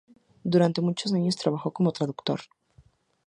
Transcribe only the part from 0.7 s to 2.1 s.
muchos años trabajó como